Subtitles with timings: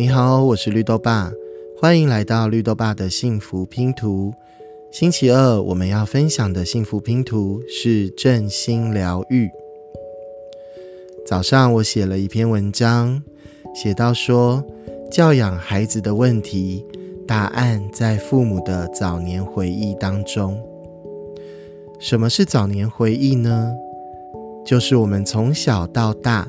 [0.00, 1.30] 你好，我是绿豆爸，
[1.78, 4.32] 欢迎来到绿豆爸的幸福拼图。
[4.90, 9.50] 星期二我们要分享的幸福拼图是振心疗愈。
[11.26, 13.22] 早上我写了一篇文章，
[13.74, 14.64] 写到说，
[15.10, 16.82] 教养孩子的问题，
[17.28, 20.58] 答案在父母的早年回忆当中。
[21.98, 23.70] 什么是早年回忆呢？
[24.64, 26.48] 就是我们从小到大，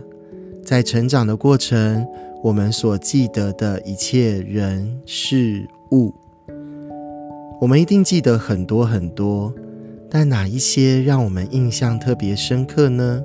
[0.64, 2.08] 在成长的过程。
[2.44, 6.12] 我们所记得的一切人事物，
[7.60, 9.54] 我们一定记得很多很多，
[10.10, 13.24] 但哪一些让我们印象特别深刻呢？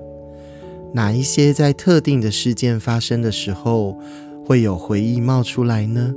[0.93, 3.99] 哪一些在特定的事件发生的时候
[4.45, 6.15] 会有回忆冒出来呢？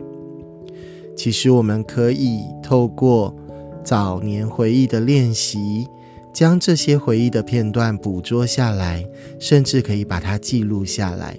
[1.16, 3.34] 其实我们可以透过
[3.82, 5.88] 早年回忆的练习，
[6.34, 9.06] 将这些回忆的片段捕捉下来，
[9.40, 11.38] 甚至可以把它记录下来。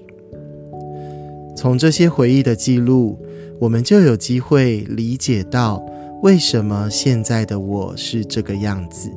[1.56, 3.18] 从这些回忆的记录，
[3.58, 5.84] 我们就有机会理解到
[6.22, 9.10] 为什么现在的我是这个样子。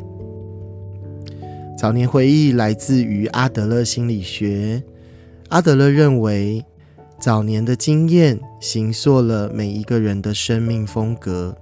[1.78, 4.84] 早年回忆来自于阿德勒心理学。
[5.50, 6.66] 阿德勒认为，
[7.20, 11.58] 早年的经验形塑了每一个人的生命风格。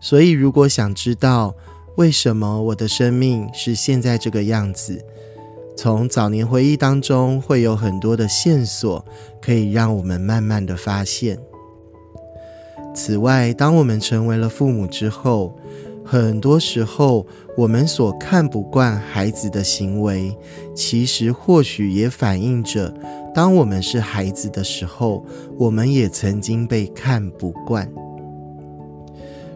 [0.00, 1.54] 所以，如果想知道
[1.96, 5.04] 为什么我的生命是现在这个样子，
[5.74, 9.04] 从早年回忆当中，会有很多的线索，
[9.40, 11.38] 可以让我们慢慢的发现。
[12.94, 15.56] 此外，当我们成为了父母之后，
[16.04, 20.36] 很多时候我们所看不惯孩子的行为，
[20.74, 22.92] 其实或许也反映着，
[23.34, 25.24] 当我们是孩子的时候，
[25.58, 27.90] 我们也曾经被看不惯。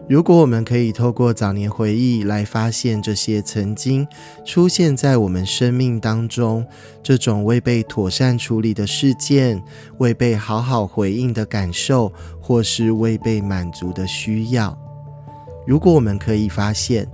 [0.09, 4.07] 如果我们可以透过早年回忆来发现这些曾经
[4.45, 6.65] 出现在我们生命当中
[7.03, 9.61] 这种未被妥善处理的事件、
[9.97, 14.77] 未被好好回应的感受，或是未被满足的需要，
[15.65, 17.05] 如果我们可以发现，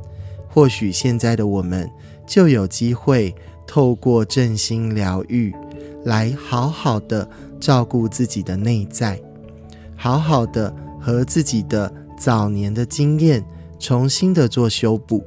[0.47, 1.89] 或许现在的我们
[2.27, 3.33] 就有机会
[3.65, 5.51] 透过正心疗愈
[6.05, 7.27] 来好好的
[7.59, 9.19] 照顾自己的内在，
[9.95, 10.71] 好好的
[11.01, 11.91] 和自己的。
[12.23, 13.43] 早年的经验，
[13.77, 15.21] 重新的做修补。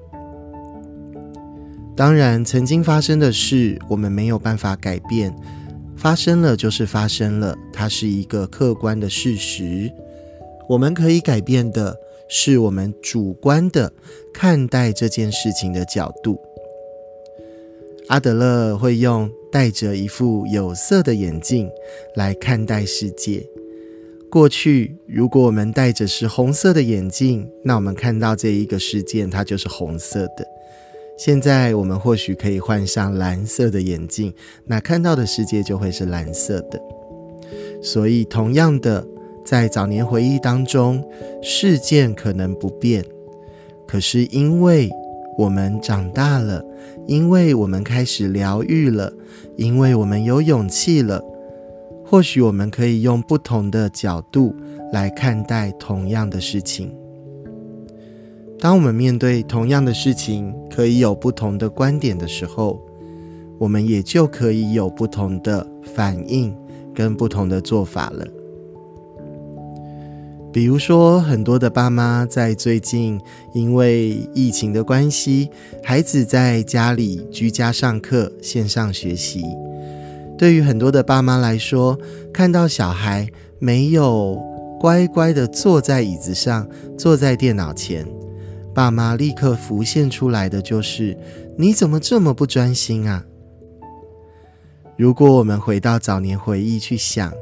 [1.94, 5.36] 当然，曾经发生的事，我们没有办法改变，
[5.94, 9.92] 发生了就是发生了，它是一个客观的事实。
[10.70, 11.94] 我们可以改变的
[12.30, 13.92] 是我们主观的
[14.32, 16.40] 看待这件事情的角度。
[18.08, 21.68] 阿德勒会用戴着一副有色的眼镜
[22.14, 23.46] 来看待世界。
[24.36, 30.46] 过去，如果我们戴着是红色的眼镜，那我们看到这一个事件，它就是红色的。
[31.16, 34.34] 现在，我们或许可以换上蓝色的眼镜，
[34.66, 36.78] 那看到的世界就会是蓝色的。
[37.82, 39.06] 所以，同样的，
[39.42, 41.02] 在早年回忆当中，
[41.42, 43.02] 事件可能不变，
[43.88, 44.90] 可是因为
[45.38, 46.62] 我们长大了，
[47.06, 49.10] 因为我们开始疗愈了，
[49.56, 51.24] 因为我们有勇气了。
[52.08, 54.54] 或许我们可以用不同的角度
[54.92, 56.94] 来看待同样的事情。
[58.60, 62.80] 当我们面对同样的事情，可以有不同的观点的时候，
[63.58, 66.56] 我们也就可以有不同的反应
[66.94, 68.24] 跟不同的做法了。
[70.52, 73.20] 比如说，很多的爸妈在最近
[73.52, 75.50] 因为疫情的关系，
[75.82, 79.44] 孩子在家里居家上课、线上学习。
[80.38, 81.98] 对于很多的爸妈来说，
[82.32, 83.26] 看到小孩
[83.58, 84.38] 没有
[84.78, 88.06] 乖乖的坐在椅子上，坐在电脑前，
[88.74, 91.16] 爸妈立刻浮现出来的就是：
[91.56, 93.24] 你怎么这么不专心啊？
[94.98, 97.32] 如果我们回到早年回忆去想，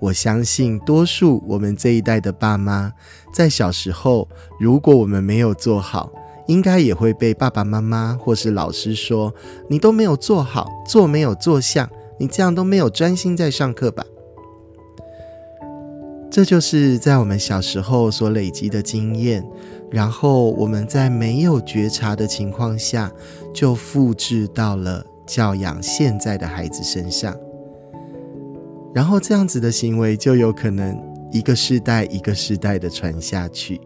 [0.00, 2.92] 我相信多数我们这一代的爸妈，
[3.32, 4.28] 在小时候，
[4.58, 6.10] 如果我们没有做好，
[6.48, 9.32] 应该也会被爸爸妈妈或是老师说：
[9.68, 11.88] 你都没有做好，做没有做像。
[12.22, 14.06] 你这样都没有专心在上课吧？
[16.30, 19.44] 这就是在我们小时候所累积的经验，
[19.90, 23.10] 然后我们在没有觉察的情况下，
[23.52, 27.36] 就复制到了教养现在的孩子身上，
[28.94, 30.96] 然后这样子的行为就有可能
[31.32, 33.80] 一个世代一个世代的传下去。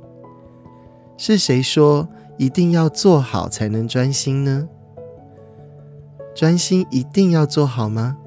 [1.16, 2.06] 是谁说
[2.36, 4.68] 一定要做好才能专心呢？
[6.34, 8.18] 专心一定要做好吗？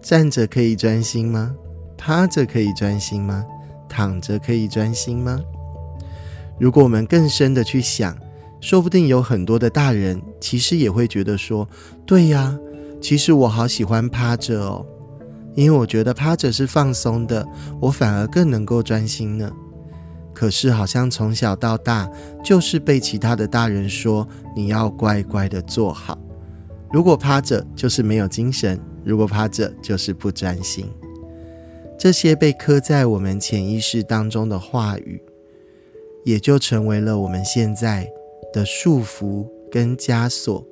[0.00, 1.54] 站着可以专心吗？
[1.96, 3.44] 趴着可以专心吗？
[3.88, 5.40] 躺着可以专心吗？
[6.58, 8.16] 如果我们更深的去想，
[8.60, 11.68] 说不定有很多的大人其实也会觉得说：
[12.06, 12.58] 对呀，
[13.00, 14.84] 其实我好喜欢趴着哦，
[15.54, 17.46] 因为我觉得趴着是放松的，
[17.80, 19.50] 我反而更能够专心呢。
[20.34, 22.08] 可是好像从小到大
[22.44, 26.16] 就是被其他的大人说你要乖乖的坐好，
[26.92, 30.86] 如果趴着就是没有精神，如果趴着就是不专心。
[31.98, 35.18] 这些被刻在我们潜意识当中的话语，
[36.24, 38.06] 也就成为了我们现在
[38.52, 40.62] 的束缚跟枷锁，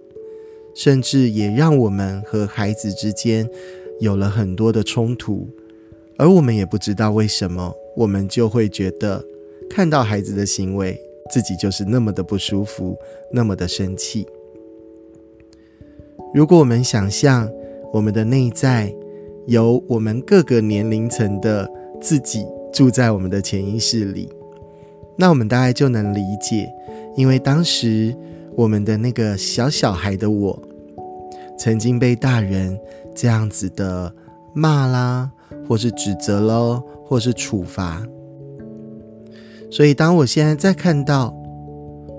[0.74, 3.48] 甚至也让我们和孩子之间
[4.00, 5.48] 有了很多的冲突，
[6.18, 9.24] 而我们也不知道为什么，我们就会觉得
[9.70, 11.00] 看到孩子的行为，
[11.30, 12.96] 自己就是那么的不舒服，
[13.32, 14.26] 那么的生气。
[16.34, 17.50] 如果我们想象
[17.96, 18.94] 我们的内在，
[19.46, 21.66] 有我们各个年龄层的
[21.98, 24.28] 自己住在我们的潜意识里，
[25.16, 26.70] 那我们大概就能理解，
[27.16, 28.14] 因为当时
[28.54, 30.62] 我们的那个小小孩的我，
[31.58, 32.78] 曾经被大人
[33.14, 34.14] 这样子的
[34.54, 35.30] 骂啦，
[35.66, 38.06] 或是指责喽，或是处罚。
[39.70, 41.34] 所以当我现在再看到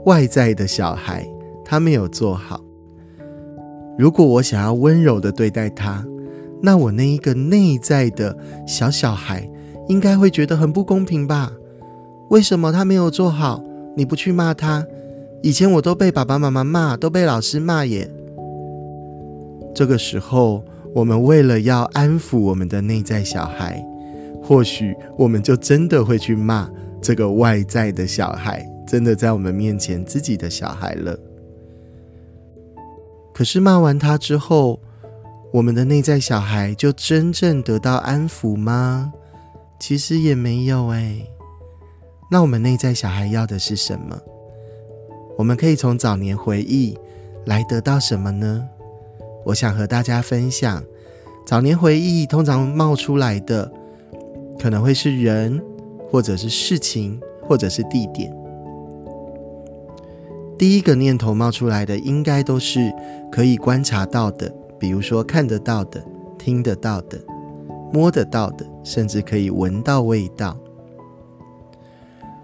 [0.06, 1.24] 外在的小孩，
[1.64, 2.60] 他没有做好，
[3.98, 6.06] 如果我想要温柔的对待他。
[6.60, 8.36] 那我那一个内在的
[8.66, 9.48] 小小孩，
[9.88, 11.52] 应该会觉得很不公平吧？
[12.32, 13.64] 为什么他没有做好，
[13.96, 14.84] 你不去骂他？
[15.44, 18.10] 以前我都被爸爸妈妈骂，都被老师骂耶。
[19.76, 20.64] 这个时候，
[20.96, 23.86] 我们为了要安抚我们的内在小孩，
[24.42, 26.68] 或许我们就真的会去骂
[27.00, 31.16] 这个外在的小孩，真的在我们面前自己的小孩了。
[33.38, 34.80] 可是骂完他之后，
[35.54, 39.14] 我们的内在小孩就真正得到安抚吗？
[39.80, 41.22] 其实也没有哎。
[42.32, 44.20] 那我们内在小孩要的是什么？
[45.38, 46.98] 我们可以从早年回忆
[47.46, 48.68] 来得到什么呢？
[49.46, 50.84] 我想和大家分享，
[51.46, 53.72] 早年回忆通常冒出来的，
[54.60, 55.64] 可能会是人，
[56.10, 58.36] 或者是事情，或者是地点。
[60.58, 62.92] 第一个念头冒出来的，应该都是
[63.32, 64.52] 可以观察到的。
[64.80, 66.04] 比如说看得到的、
[66.38, 67.20] 听得到的、
[67.92, 70.58] 摸得到的，甚至可以闻到味道，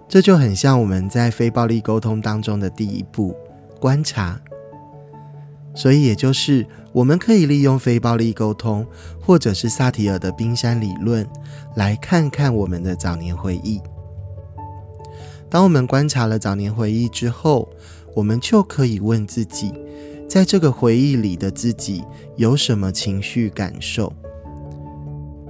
[0.08, 3.34] 这就很像我们在非暴力沟通当中的第一步——
[3.80, 4.40] 观察。
[5.76, 8.86] 所以，也就是我们可以利用非暴力沟通，
[9.20, 11.26] 或者是萨提尔的冰山理论，
[11.74, 13.80] 来看看我们的早年回忆。
[15.50, 17.68] 当我们观察了早年回忆之后，
[18.14, 19.72] 我们就可以问自己。
[20.26, 22.02] 在这个回忆里的自己
[22.36, 24.12] 有什么情绪感受？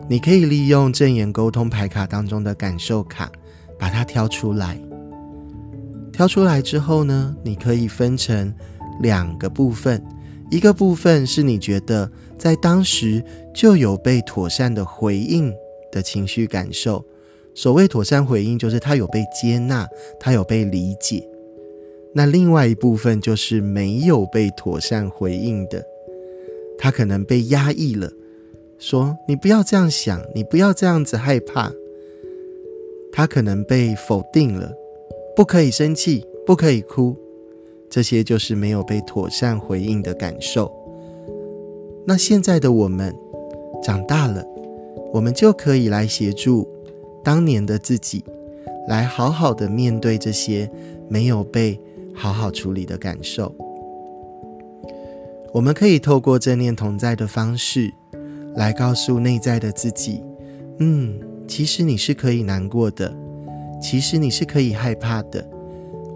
[0.09, 3.31] 你可以利用正言沟通牌卡当中的感受卡，
[3.79, 4.79] 把它挑出来。
[6.13, 8.53] 挑出来之后呢，你可以分成
[9.01, 10.05] 两个部分，
[10.51, 13.25] 一个部分是你觉得在当时
[13.55, 15.53] 就有被妥善的回应
[15.91, 17.05] 的情绪感受。
[17.55, 19.87] 所谓妥善回应，就是他有被接纳，
[20.21, 21.27] 他有被理解。
[22.17, 25.85] 那另外一部分就是没有被妥善回应的，
[26.79, 28.09] 他可能被压抑了，
[28.79, 31.73] 说你不要这样想，你不要这样子害怕。
[33.13, 34.73] 他可能被否定了，
[35.35, 37.17] 不可以生气，不可以哭，
[37.91, 40.73] 这些就是没有被妥善回应的感受。
[42.07, 43.13] 那现在的我们
[43.83, 44.45] 长大了，
[45.13, 46.69] 我们就可以来协助
[47.25, 48.25] 当年的自己，
[48.87, 50.71] 来好好的面对这些
[51.09, 51.77] 没有被。
[52.15, 53.55] 好好处理的感受，
[55.53, 57.93] 我们可以透过正念同在的方式，
[58.55, 60.23] 来告诉内在的自己：
[60.79, 63.15] 嗯，其实你是可以难过的，
[63.83, 65.45] 其实你是可以害怕的。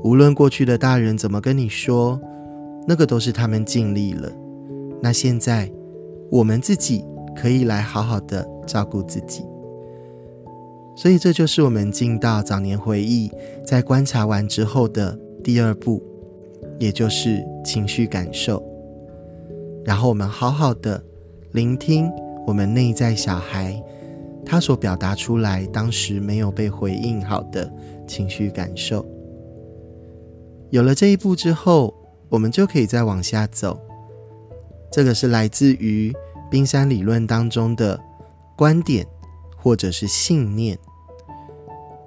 [0.04, 2.20] 无论过去的大人怎么跟你说，
[2.86, 4.32] 那个都是他们尽力了。
[5.02, 5.70] 那现在
[6.30, 7.04] 我们自己
[7.36, 9.44] 可以来好好的照顾自己。
[10.96, 13.30] 所以这就是我们进到早年回忆，
[13.64, 15.18] 在观察完之后的。
[15.42, 16.02] 第二步，
[16.78, 18.62] 也就是情绪感受，
[19.84, 21.02] 然后我们好好的
[21.52, 22.10] 聆听
[22.46, 23.82] 我们内在小孩
[24.44, 27.70] 他所表达出来当时没有被回应好的
[28.06, 29.06] 情绪感受。
[30.70, 31.94] 有了这一步之后，
[32.28, 33.78] 我们就可以再往下走。
[34.90, 36.14] 这个是来自于
[36.50, 37.98] 冰山理论当中的
[38.56, 39.06] 观点
[39.56, 40.78] 或者是信念，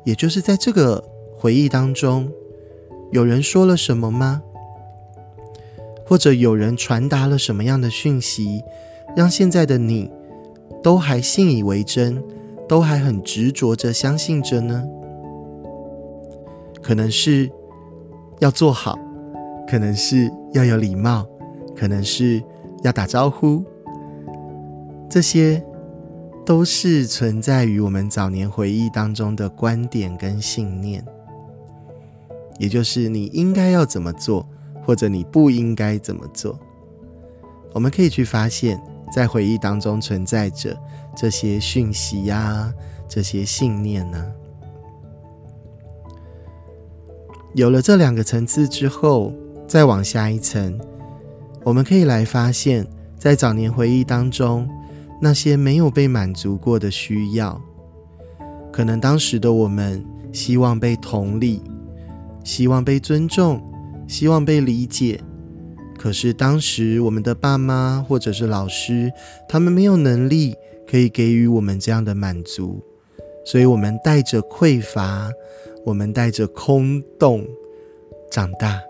[0.03, 1.03] 也就是在这个
[1.35, 2.31] 回忆当中。
[3.11, 4.41] 有人说了什么吗？
[6.05, 8.63] 或者有人传达了什么样的讯息，
[9.15, 10.11] 让现在的你
[10.83, 12.23] 都还信以为真，
[12.67, 14.83] 都还很执着着相信着呢？
[16.81, 17.49] 可能是
[18.39, 18.97] 要做好，
[19.69, 21.25] 可能是要有礼貌，
[21.75, 22.41] 可能是
[22.83, 23.63] 要打招呼，
[25.09, 25.63] 这些
[26.45, 31.05] 都是存在于我们早年回忆当中的观点跟信念，
[32.61, 34.47] 也就是你应该要怎么做，
[34.85, 36.59] 或者你不应该怎么做。
[37.73, 38.79] 我们可以去发现，
[39.11, 40.77] 在回忆当中存在着
[41.17, 42.71] 这些讯息呀，
[43.07, 44.31] 这些信念呢。
[47.55, 49.33] 有了这两个层次之后，
[49.67, 50.79] 再往下一层，
[51.63, 52.85] 我们可以来发现，
[53.17, 54.69] 在早年回忆当中，
[55.19, 57.59] 那些没有被满足过的需要，
[58.71, 61.59] 可能当时的我们希望被同理，
[62.43, 63.61] 希望被尊重，
[64.07, 65.19] 希望被理解。
[65.97, 69.11] 可是当时我们的爸妈或者是老师，
[69.47, 70.55] 他们没有能力
[70.87, 72.83] 可以给予我们这样的满足，
[73.45, 75.31] 所以我们带着匮乏，
[75.85, 77.45] 我们带着空洞
[78.31, 78.81] 长大。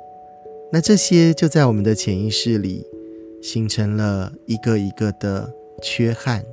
[0.72, 2.86] 那这些就在我们的潜意识里
[3.42, 6.46] 形成了一个一个的缺憾。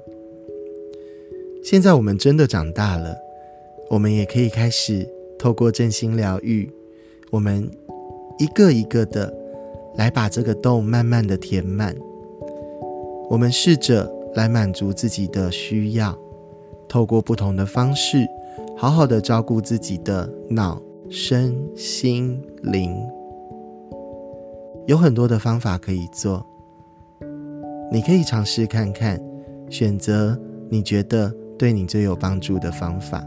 [1.62, 3.16] 现在我们真的长大了，
[3.90, 6.68] 我们也可以开始透过正心疗愈，
[7.30, 7.70] 我们
[8.38, 9.32] 一个一个的。
[9.96, 11.92] 来把这个洞慢慢的填满。
[13.28, 16.16] 我们试着来满足自己的需要，
[16.88, 18.24] 透过不同的方式，
[18.76, 20.80] 好好的照顾自己的脑、
[21.10, 22.96] 身、心、灵。
[24.86, 26.46] 有很多的方法可以做，
[27.90, 29.20] 你可以尝试看看，
[29.68, 30.38] 选择
[30.70, 33.26] 你觉得对你最有帮助的方法。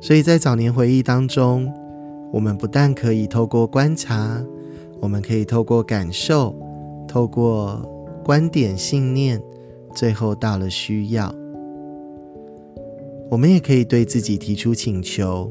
[0.00, 1.72] 所以在早年回忆当中。
[2.30, 4.44] 我们不但可以透过观察，
[5.00, 6.54] 我们可以透过感受，
[7.08, 7.80] 透过
[8.22, 9.42] 观点、信念，
[9.94, 11.34] 最后到了需要。
[13.30, 15.50] 我们也可以对自己提出请求，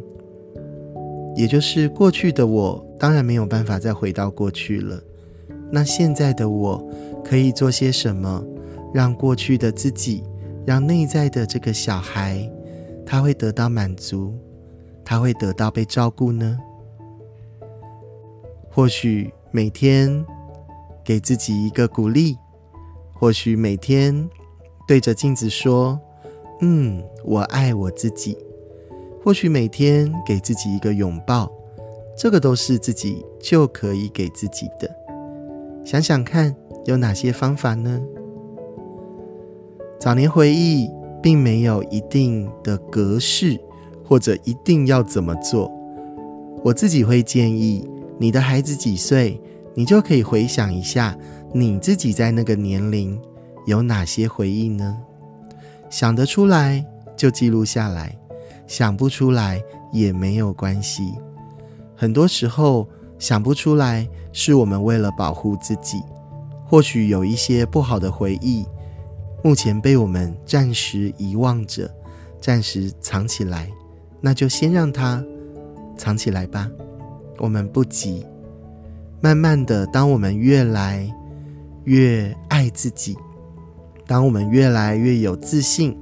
[1.35, 5.01] 也就是过去的我当然没有办法再回到过去了。
[5.71, 6.87] 那现在的我
[7.25, 8.45] 可以做些什么，
[8.93, 10.23] 让过去的自己，
[10.63, 12.47] 让内在的这个小孩，
[13.09, 14.37] 他会得到满足，
[15.05, 16.59] 他会得到被照顾呢？
[18.69, 20.25] 或许每天
[21.05, 22.37] 给自己一个鼓励，
[23.13, 24.29] 或许每天
[24.85, 25.97] 对着镜子说
[26.59, 28.37] ：“嗯，我爱我自己。”
[29.23, 31.49] 或许每天给自己一个拥抱，
[32.17, 34.93] 这个都是自己就可以给自己的。
[35.85, 36.53] 想想看，
[36.85, 38.01] 有哪些方法呢？
[39.99, 40.89] 早年回忆
[41.21, 43.59] 并没有一定的格式，
[44.03, 45.71] 或者一定要怎么做。
[46.63, 47.87] 我自己会建议。
[48.19, 49.39] 你的孩子几岁，
[49.75, 51.15] 你就可以回想一下
[51.53, 53.15] 你自己在那个年龄
[53.67, 54.97] 有哪些回忆呢？
[55.87, 56.83] 想得出来
[57.15, 58.17] 就记录下来，
[58.65, 59.61] 想不出来
[59.93, 61.13] 也没有关系。
[61.95, 62.87] 很多时候
[63.19, 66.01] 想不出来，是我们为了保护自己。
[66.65, 68.65] 或许有一些不好的回忆，
[69.47, 71.89] 目前被我们暂时遗忘着，
[72.41, 73.71] 暂时藏起来，
[74.19, 75.23] 那就先让它
[75.95, 76.69] 藏起来吧。
[77.37, 78.25] 我们不急，
[79.21, 81.09] 慢慢的，当我们越来
[81.85, 83.15] 越爱自己，
[84.05, 85.97] 当我们越来越有自信，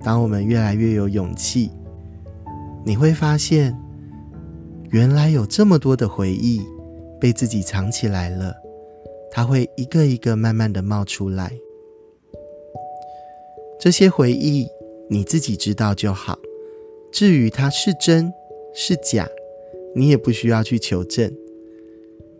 [0.00, 1.68] 当我们越来越有勇气，
[2.84, 3.76] 你会发现，
[4.90, 6.62] 原来有这么多的回忆
[7.20, 8.54] 被自己藏起来了，
[9.32, 11.50] 它会一个一个慢慢的冒出来。
[13.82, 14.68] 这些回忆
[15.10, 16.38] 你自己知道就好，
[17.10, 18.32] 至于它是真
[18.72, 19.26] 是假。
[19.96, 21.28] 你也不需要去求证，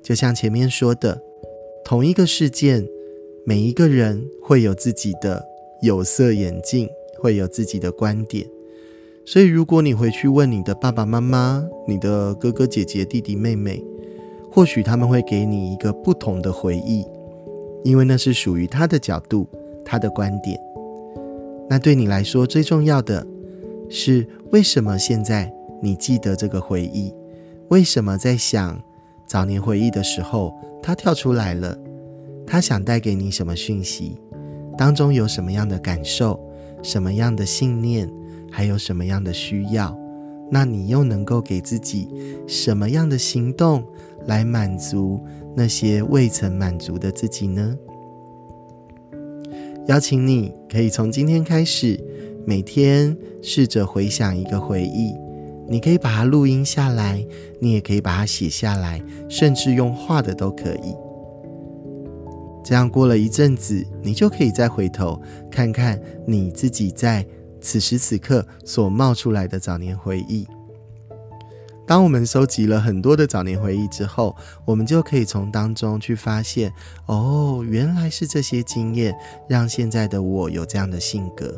[0.05, 1.21] 就像前面说的，
[1.85, 2.87] 同一个事件，
[3.45, 5.45] 每一个人会有自己的
[5.83, 8.47] 有色眼镜，会有自己的观点。
[9.27, 13.83] 所以，如果你回去问你的爸爸妈妈、你的哥哥姐姐、弟弟妹妹，
[14.49, 17.05] 或许他们会给你一个不同的回忆，
[17.83, 19.45] 因为那是属于他的角度、
[19.85, 20.57] 他的观点。
[21.73, 23.27] 那对你来说，最重要的
[23.89, 25.51] 是为什么现在
[25.83, 27.11] 你记得这个回忆？
[27.71, 28.79] 为什么在想
[29.27, 30.53] 早年回忆的时候，
[30.83, 31.75] 他跳出来了？
[32.47, 34.19] 他想带给你什么讯息？
[34.77, 36.39] 当中有什么样的感受？
[36.83, 38.07] 什么样的信念？
[38.51, 39.99] 还有什么样的需要？
[40.51, 42.07] 那你又能够给自己
[42.47, 43.83] 什么样的行动
[44.27, 45.19] 来满足
[45.57, 47.75] 那些未曾满足的自己呢？
[49.89, 51.99] 邀请你可以从今天开始，
[52.47, 55.13] 每天试着回想一个回忆。
[55.69, 57.25] 你可以把它录音下来，
[57.59, 60.95] 你也可以把它写下来，甚至用画的都可以。
[62.65, 65.21] 这样过了一阵子，你就可以再回头
[65.51, 67.27] 看看你自己在
[67.61, 70.47] 此时此刻所冒出来的早年回忆。
[71.87, 74.35] 当我们收集了很多的早年回忆之后，
[74.65, 76.73] 我们就可以从当中去发现，
[77.07, 79.15] 哦，原来是这些经验
[79.49, 81.55] 让现在的我有这样的性格。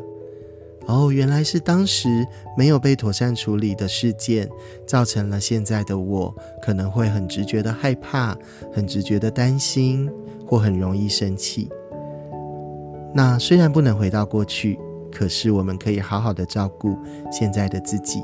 [0.86, 2.26] 哦，原来是当时
[2.58, 4.48] 没有被妥善处理的事件，
[4.86, 8.36] 造成了现在的我可能会很直觉的害怕，
[8.72, 10.10] 很直觉的担心，
[10.46, 11.70] 或很容易生气。
[13.14, 14.78] 那虽然不能回到过去，
[15.10, 16.98] 可是我们可以好好的照顾
[17.30, 18.22] 现在的自己，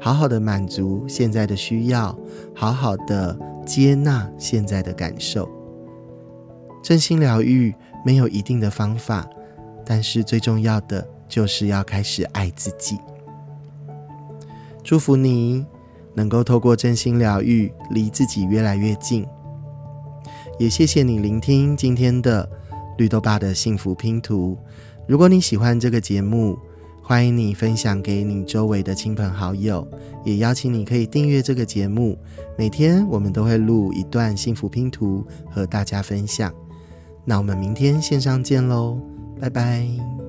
[0.00, 2.16] 好好的满足现在的需要，
[2.54, 5.48] 好好的接纳现在的感受。
[6.82, 7.74] 真心疗愈
[8.04, 9.28] 没有一定的方法，
[9.84, 11.06] 但是最重要的。
[11.28, 12.96] 就是要开始爱自己。
[14.84, 15.66] 祝福你
[16.14, 19.26] 能够透过真心疗愈，离自己越来越近。
[20.56, 22.48] 也谢谢你聆听今天的
[22.96, 24.56] 绿豆爸的幸福拼图。
[25.08, 26.56] 如果你喜欢这个节目，
[27.08, 29.86] 欢迎你分享给你周围的亲朋好友，
[30.24, 32.18] 也邀请你可以订阅这个节目。
[32.58, 36.52] 每天我们都会录一段幸福拼图和大家分享。
[37.24, 39.00] 那我们明天线上见喽，
[39.40, 40.25] 拜拜。